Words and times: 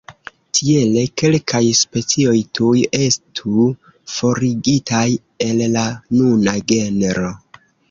Tiele, 0.59 1.01
kelkaj 1.21 1.61
specioj 1.79 2.33
tuj 2.61 2.73
estu 3.09 3.67
forigitaj 4.15 5.05
el 5.51 5.63
la 5.77 5.87
nuna 6.19 6.59
genro. 6.75 7.33